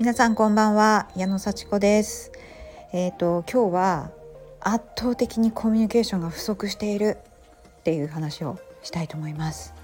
[0.00, 2.32] 皆さんこんばんは矢野幸子です。
[2.90, 4.10] えっ、ー、と今日は
[4.58, 7.18] 圧倒的にコミュニケーションが不足している
[7.80, 9.74] っていう話をしたいと思います。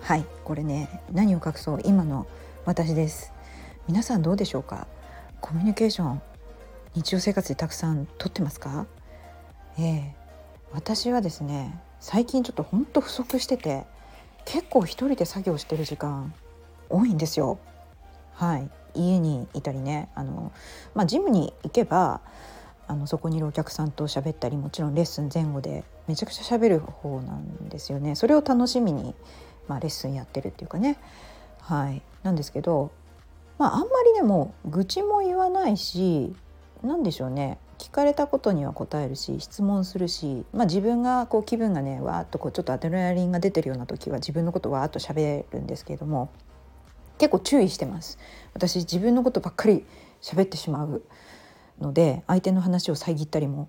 [0.00, 2.26] はいこれね何を隠そう今の
[2.64, 3.32] 私です。
[3.86, 4.88] 皆さんどうでしょうか？
[5.40, 6.20] コミュニケーション
[6.96, 8.86] 日常生活でたくさんとってますか？
[9.78, 13.84] ええー、私はですね最近ちょっとほんと不足してて
[14.44, 16.34] 結構一人で作業してる時間
[16.88, 17.60] 多いんですよ。
[18.34, 18.68] はい。
[18.94, 20.52] 家にいたりねあの、
[20.94, 22.20] まあ、ジムに行けば
[22.88, 28.16] あのそこにいるお客さんと喋ったりもちろんレッスン前後でめちゃくちゃ喋る方なんですよね。
[28.16, 29.14] それを楽しみに、
[29.68, 30.98] まあ、レッスンやってるっていうかね。
[31.60, 32.02] はい。
[32.22, 32.90] なんですけど、
[33.58, 36.34] まあ、あんまりでも愚痴も言わないし
[36.82, 37.58] 何でしょうね。
[37.78, 46.30] 聞かれたことには答えるし質問するし、まあ、自分がこう気分がねわーっとこうちょっとアドレナリンが出てるような時は自分のことわーっと喋るんですけれども
[47.22, 48.18] 結構注意してます
[48.52, 49.84] 私自分のことばっかり
[50.20, 51.04] 喋ってしまう
[51.80, 53.68] ので相手の話を遮ったりも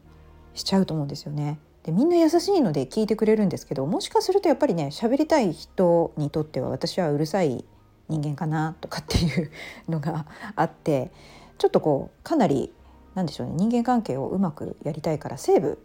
[0.55, 1.59] しちゃうと思うんですよね。
[1.83, 7.63] でみんな優しいので聞いてくれるんですけどもしかするとやっぱりね喋りたい人にとっては私はうるさい
[8.09, 9.51] 人間かなとかっていう
[9.87, 11.11] のがあって
[11.59, 12.73] ちょっとこうかなり
[13.13, 15.77] なんでしょうね人間関係をうまくやりたいからセーブ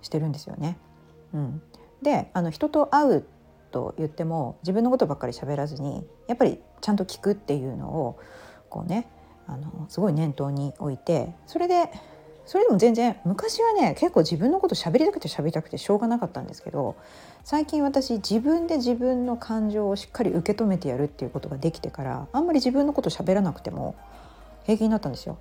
[0.00, 0.76] してるんですよね。
[1.34, 1.62] うん、
[2.02, 3.24] であの人と会う
[3.70, 8.18] と言っても自分のことばっかり喋らずにやっぱりちゃんと聞くっていうのを
[8.68, 9.08] こうね
[9.46, 11.90] あのすごい念頭に置いてそれで
[12.44, 16.96] それでも全然昔はね結構自分のこと喋りたくて喋りたくてしょうがなかったんですけど
[17.44, 23.94] 最近私自分で自分の感情をしっかり受け止めてやるっていうことができてからあんまり自分のこと喋らなくても
[24.64, 25.38] 平気になったんですよ。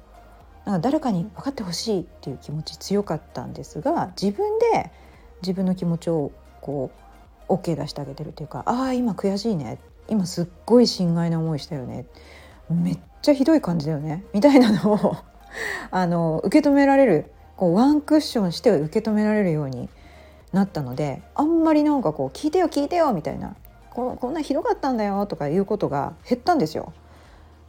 [0.65, 4.91] なんか誰かに分かってほしいっていう気持ち強かったんですが自分で
[5.41, 6.91] 自分の気持ちをこ
[7.49, 9.79] う OK 出してあげてるっていうかああ今悔しいね
[10.11, 12.05] 今すっごい心外な思いしたよね。
[12.69, 14.25] めっちゃひどい感じだよね。
[14.33, 15.15] みたいなのを
[15.89, 19.89] あの受け止められるこうワンクッションして受け止められるように
[20.51, 23.55] なったのであんまりなんかこう「聞いてよ聞いてよ」みたいな
[23.89, 26.91] こ「こんなひどかったんだよ」とかいうことが減ったんですよ。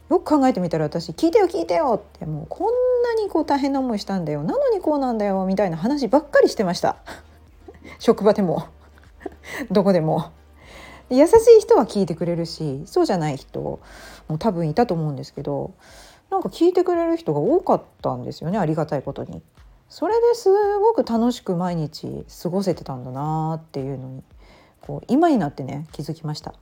[0.09, 2.67] よく考えてみたら私「聞いてよ聞いてよ」ってもうこん
[3.03, 4.43] なにこう大変な思いしたんだよ。
[4.43, 6.97] なのにこうなんだよみたいな話ばっかりしてました。
[7.99, 8.65] 職場でも。
[9.71, 10.31] どこでも。
[11.17, 13.79] 優しい人は聞いてくれるしそうじゃない人
[14.27, 15.73] も多分いたと思うんですけど
[16.31, 19.41] なんか聞いてくれる人が多かったんですよねありがたいことに。
[19.89, 24.23] それですごく楽しく毎日過ごせてたんだなっていうのに
[24.81, 26.55] こう今になってね気づきました。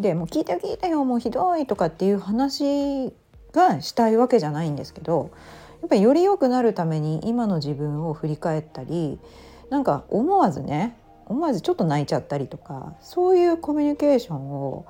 [0.00, 3.12] でもう聞いてよ聞いてよもうひどいとかっていう話
[3.52, 5.30] がしたいわけじゃないんですけど
[5.82, 9.18] やっぱりより良くなるために今の自分を振り返ったり
[9.68, 10.96] なんか思わずね
[11.26, 14.86] 思わずちょっと泣いちゃったりとかそういうコミュニケーションを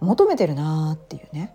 [0.00, 1.54] 求めてるなっていうね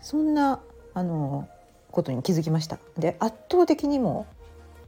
[0.00, 0.60] そんな
[0.94, 1.48] あの
[1.90, 2.78] ことに気づきました。
[2.98, 4.26] で圧倒的にも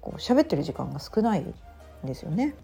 [0.00, 1.54] こう喋ってる時間が少ないん
[2.04, 2.54] ですよね。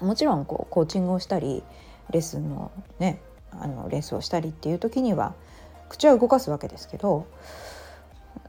[0.00, 1.62] もちろんこうコーチングをしたり
[2.10, 3.20] レッスンのね
[3.52, 5.34] あのレースをしたりっていう時には
[5.88, 7.26] 口は動かすわけですけど、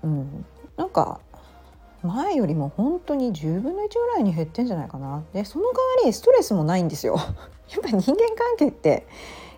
[0.03, 0.45] うん、
[0.77, 1.19] なんか
[2.03, 7.15] 前よりも本当に10分の1ぐらいに減ってんじゃないかなでその代わりストレスもないんですよ。
[7.71, 9.07] やっぱ人間関係って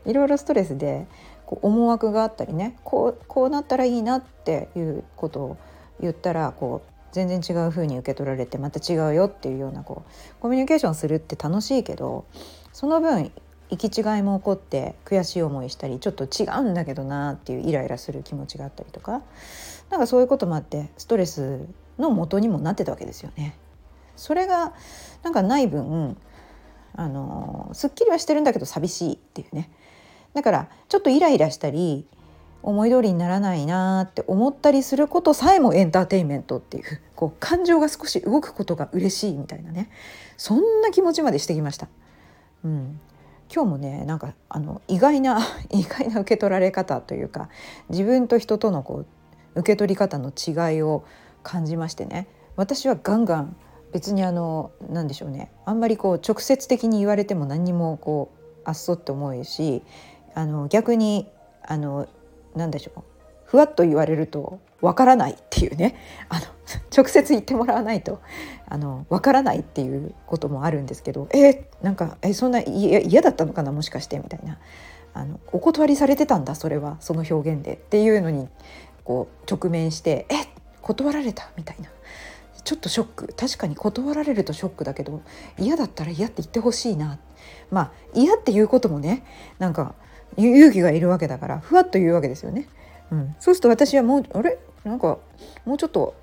[0.05, 1.07] いろいろストレスで
[1.45, 5.57] こう思惑があったりねこうこうなったらいいなっていうことを
[5.99, 12.25] 言ったらこう全然違う風に受け取られてまた違うよっていうようなこうコミュニケーションするって楽しいけど
[12.73, 13.31] その分
[13.69, 19.21] 行き違いも起こって悔しい思いしたりちょっと違うんだけどなっていうイライラする気持ちがあったりとか
[19.89, 21.65] なんかそういうこともあってストレス
[21.97, 23.57] の元にもなってたわけですよね。
[24.15, 24.73] それが
[25.23, 26.17] なんかない分
[26.93, 29.69] あのすっきりはしてるんだけど寂しいっていうね
[30.33, 32.05] だからちょっとイライラしたり
[32.63, 39.91] 思い通りにならないなって思ったりすることさえもエンターテインメントっていうこう感情が少し動くことが嬉しいみたいなね
[40.37, 41.87] そんな気持ちまでしてきました。
[42.63, 42.99] うん、
[43.53, 45.39] 今日もねなんかあの意外な
[45.69, 47.49] 意外な受け取られ方というか
[47.89, 49.05] 自分と人とのこ
[49.55, 51.03] う受け取り方の違いを
[51.45, 52.27] 感じましてね。
[52.57, 53.55] 私はガンガン
[53.93, 55.51] 別にあの何でしょうね。
[55.63, 59.83] あんまりこう直接的に言われても何にもこうあっそって思うし
[60.33, 61.29] あの逆に
[61.65, 62.07] あの
[62.55, 63.03] 何でしょう。
[63.45, 65.95] ふわっと言われるとわからないっていうね。
[66.29, 66.45] あの
[66.95, 68.19] 直接言ってもらわないと
[68.67, 74.57] あのわからないっていうこともあるんですけどえなんかえそんな嫌だったのかなもしかしてみたいな。
[75.13, 77.75] あのお断りされてたんだそれはその表現で。
[77.75, 78.49] っていうのに
[79.05, 80.47] こう直面してえっ
[80.85, 81.89] 断られたみたいな。
[82.63, 83.33] ちょっとショック。
[83.35, 85.21] 確かに断られるとショックだけど
[85.57, 87.19] 嫌だったら嫌って言ってほしいな。
[87.71, 89.23] まあ嫌っていうこともね
[89.57, 89.95] なんか
[90.37, 92.67] 勇気がいるわけだからふわっと言うわけですよね。
[93.11, 94.57] うん、そうすると私はもうあれ？
[94.83, 95.17] なんか
[95.65, 96.13] もうちょっと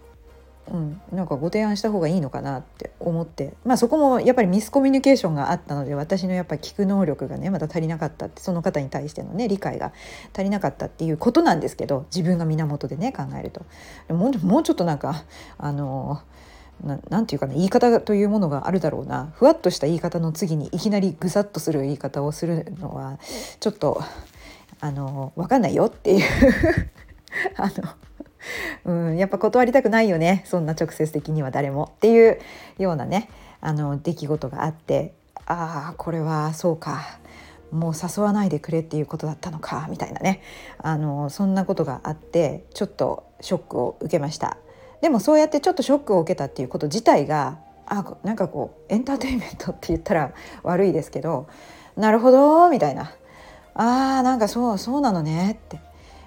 [0.71, 3.55] うん、なんかご提案した方がいいのかなって思って。
[3.65, 9.93] まあそこもやっぱりミスコミュニケーションがあったので私のやっぱ聞く能力がねまだ足りなかったってその方に対してのね理解が
[10.33, 13.65] 足りなかったっていうことなんですけど自分が源でね考えると。
[14.15, 15.25] もうもうちょっとなんか
[15.59, 16.21] あの
[16.85, 19.33] ななんていうかな言い方というものがあるだろうな。
[19.35, 23.19] ふわっとした言い方の次にいきなりぐさっとする言い方をするのは
[23.61, 24.03] ちょっと
[24.81, 26.23] あの分かんないよっていう。
[27.57, 27.73] あの
[28.85, 30.43] うん、やっぱ断りたくないよね。
[30.47, 31.91] そんな直接的には誰も。
[31.97, 32.39] っていう
[32.79, 33.29] ようなね
[33.61, 35.15] あの出来事があって
[35.47, 37.19] ああこれはそうか。
[37.71, 39.87] もう誘わないでくれっていうことだったのか。
[39.91, 40.43] みたいなね。
[40.79, 44.59] あのそんなことがあってちょっとショックを受けました。
[45.01, 51.49] でもそうやってちょっとショックを受けたっていうこと自体があなんかこうエンターテインメントって言ったら 悪いですけど
[51.97, 53.13] なるほどみたいな。
[53.75, 55.81] あーなんかそうそうなのねって。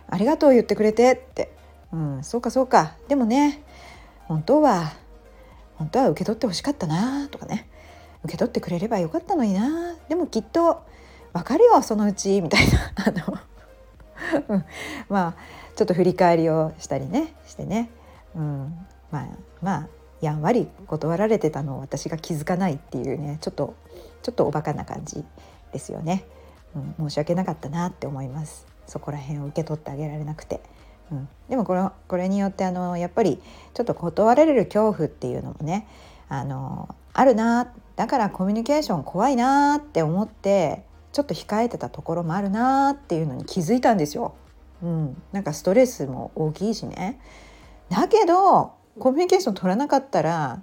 [0.08, 1.55] ありがとう言ってくれてって。
[1.96, 2.98] うん、そうかそうか。
[3.08, 3.64] でもね
[4.26, 4.92] 本当は
[5.76, 7.70] 本当は受け取ってほしかったなとかね。
[8.26, 9.96] 受け取ってくれればよかったのにな。
[10.10, 10.84] でもきっと
[11.32, 12.92] 分かるよそのうちみたいな。
[13.08, 13.38] あの
[15.08, 15.36] まあ
[15.76, 17.90] ちょっと振り返りをしたりねしてね、
[18.36, 19.28] うん、まあ
[19.62, 19.88] まあ
[20.20, 23.76] やんわり断られてたのを私が気づかないっていうねちょっと
[24.22, 25.24] ちょっとおバカな感じ
[25.72, 26.26] ですよね、
[26.76, 28.66] うん、申し訳なかったなって思います。
[28.88, 30.62] そこら辺を受け取ってあげられなくて。
[31.12, 33.40] うん、でもこれこれによってあのやっぱり
[33.74, 35.88] ちょっと断られる恐怖っていうのもね
[36.30, 44.36] あのあるなだからコミュニケーション怖いなって思ってちょっと控えてたところもあるなっていうのに気づいたんですよ。
[44.84, 47.20] うん、なんかストレスも大きいしね。
[47.90, 50.62] だけどコミュニケーション取らなかったら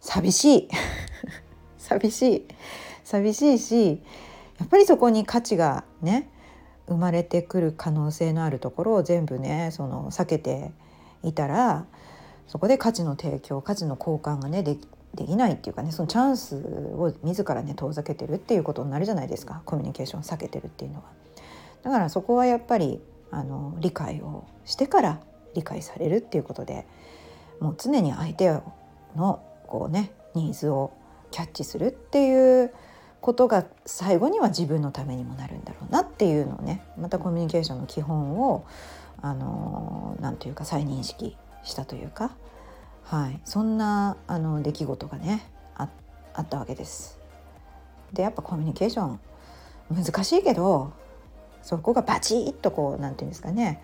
[0.00, 0.68] 寂しい
[1.78, 2.48] 寂しい
[3.04, 4.02] 寂しいし
[4.58, 6.28] やっぱりそこに価値がね
[6.86, 10.70] 生まれてくる可能性のあるところを全部ねその避けて
[11.22, 11.86] いたら
[12.46, 14.76] そこで価値の提供価値の交換がねで
[15.14, 21.04] できないっていうかねそのチャンスを自らね遠ざけてるっていうことになるじゃないですかコミュニケーションを避けてるっていうのは。
[21.82, 23.00] だからそこはやっぱり
[23.30, 25.20] あの理解をしてから
[25.54, 26.86] 理解されるっていうことで
[27.60, 28.48] もう常に相手
[29.16, 30.92] のこうねニーズを
[31.30, 32.72] キャッチするっていう
[33.24, 38.66] ことが最後には自分のためにもなるんだろうなっていうのをねまたコミュニケーションの基本を
[39.22, 42.32] あのなんというか再認識したというか、
[43.04, 45.88] はい、そんなあの出来事がねあ
[46.42, 47.18] ったわけです。
[48.12, 49.20] でやっぱコミュニケーション
[49.90, 50.92] 難しいけど
[51.62, 53.80] そこがバチッとこうなんていうんですかね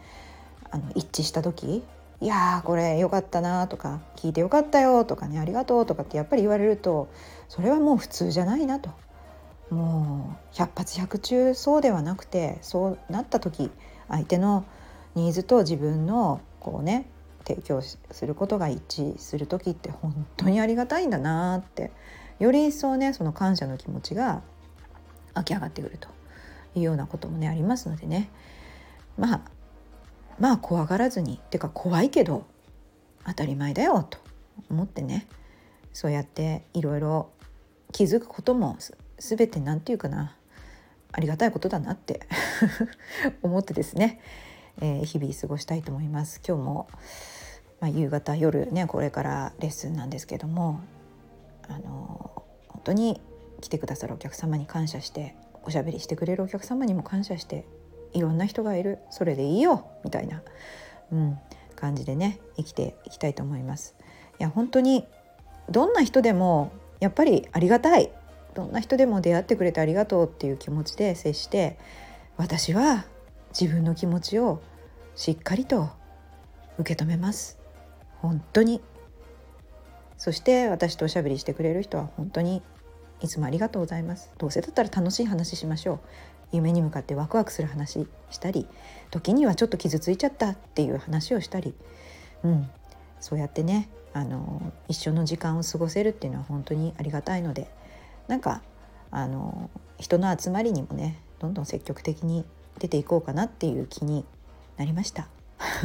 [0.70, 1.82] あの一致した時
[2.20, 7.08] いやこれ良かったなとか聞いてよかったよとかねありがとうとかってやっぱり言われると
[7.48, 8.90] それはもう普通じゃないなと
[9.70, 13.70] もう百発百中そうではなくてそうなった時
[14.08, 14.64] 相手の
[15.14, 17.08] ニーズと自分のこうね
[17.46, 21.90] 提供することが一致する時って本当にありがたいんだなって
[22.38, 24.43] より一層ねその感謝の気持ちが
[25.34, 26.08] 湧き上がってくると
[26.75, 28.31] いうようなこともねありますのでね。
[29.16, 29.40] まあ
[30.38, 32.46] まあ怖がらずにっていうか怖いけど
[33.26, 34.19] 当たり前だよと
[34.70, 35.28] 思ってね
[35.93, 37.31] そうやっていろいろ
[37.93, 38.76] 気づくことも
[39.20, 40.34] 全て何て言うかな
[41.12, 42.20] ありがたいことだなって
[43.42, 44.21] 思ってですね、
[44.80, 46.40] えー、日々過ごしたいと思います。
[46.47, 46.88] 今日も、
[47.80, 50.80] まあ、夕方夜ねこれからレッスンなんですけども
[51.68, 53.21] あの本当に
[53.61, 57.66] 来てくださるお客様に感謝しておしゃべりしてくれるお客様にも感謝して
[58.12, 60.42] いろんな人がいるそれでいいよみたいな、
[61.12, 61.38] うん、
[61.76, 63.94] 感じでね生きていきたいと思います。
[64.38, 65.06] いや本当に
[65.68, 68.11] どんな人でもやっぱりありがたい
[68.54, 71.78] どんな人でも出会ってくれてありがとうっていう気持ちで接して
[72.37, 73.04] 私は
[73.59, 74.62] 自分の気持ちを
[75.14, 75.90] しっかりと
[76.78, 77.59] 受け止めます。
[78.19, 78.80] 本当に。
[80.16, 82.62] そして私とおしゃべりしてくれる人は本当に
[83.21, 84.30] いつもありがとうございます。
[84.38, 86.00] どうせだったら楽しい話しましょう。
[86.52, 88.66] 夢に向かってワクワクする話したり
[89.11, 91.75] 時にはちょっと傷ついちゃったっていう話をしたり。
[92.42, 92.71] うん。
[93.21, 97.71] そうやってねあの一緒の時間を過ごせるっていうのは本当にありがたいので
[98.30, 98.62] なんか
[99.10, 102.44] あの人の集まりにもねどんどん積極的に
[102.78, 104.25] 出ていこうかなっていう気に
[104.76, 105.28] なりました。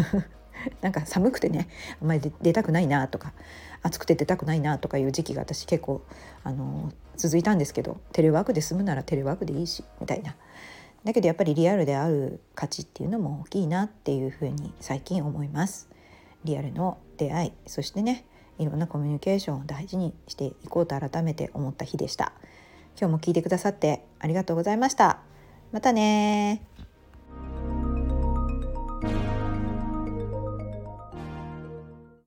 [0.81, 1.67] なんか寒くてね
[2.01, 3.33] あんまり出たくないなとか
[3.81, 6.01] 暑くて出たくないなとかいう時期が私結構
[6.43, 10.35] あの続いたんですけどテレワークで済むならテレワークでいいしみたいな
[11.03, 15.89] だけどやっぱりリアルで会う価値っていうのも大きいなっていうふうに最近思います
[16.45, 18.25] リアルの出会いそしてね
[18.59, 22.33] いろんなコミュニケーションを大事にしていこうと改めて思った日でした。
[22.97, 25.19] 今日も聞いてくださってありがとうございました。
[25.71, 26.61] またね